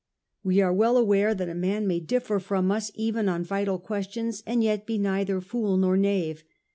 We 0.43 0.61
are 0.61 0.73
well 0.73 0.97
aware 0.97 1.35
that 1.35 1.47
a 1.47 1.53
man 1.53 1.85
may 1.85 1.99
differ 1.99 2.39
from 2.39 2.71
us, 2.71 2.89
even 2.95 3.29
on 3.29 3.43
vital 3.43 3.77
questions, 3.77 4.41
and 4.47 4.63
yet 4.63 4.87
be 4.87 4.97
neither 4.97 5.39
fool 5.41 5.77
nor 5.77 5.95
knave. 5.95 6.43